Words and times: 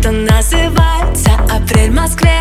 это 0.00 0.12
называется 0.12 1.30
Апрель 1.50 1.90
в 1.90 1.94
Москве. 1.94 2.39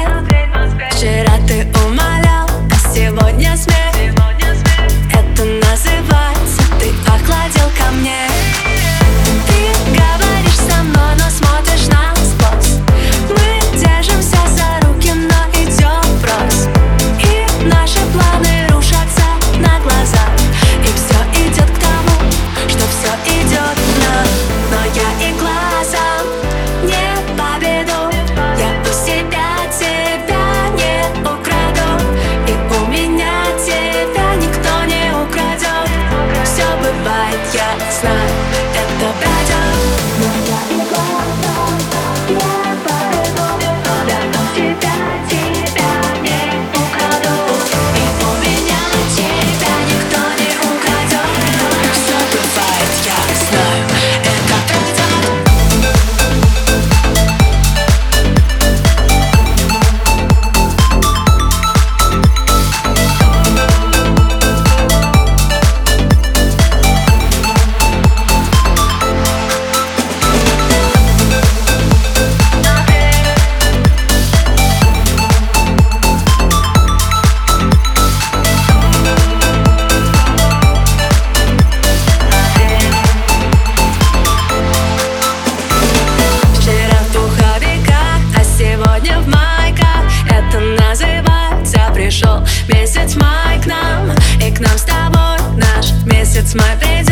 Смотреть 96.50 97.08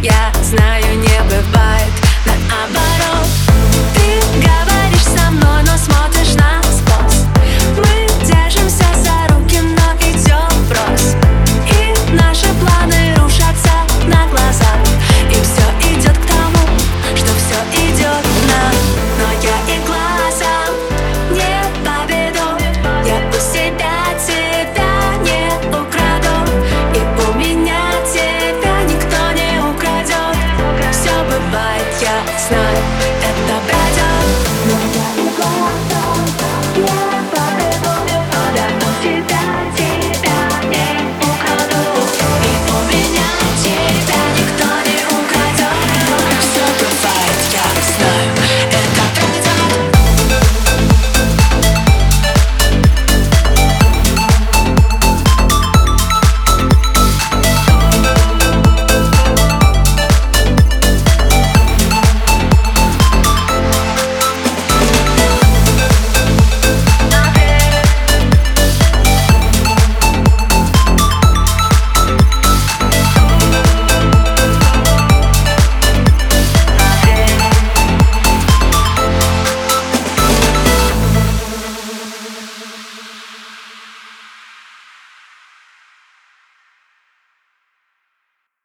я 0.00 0.32
знаю 0.40 0.96
не 0.96 1.05
It's 32.38 32.50
not 32.50 32.76
at 33.24 33.66
the 33.70 33.75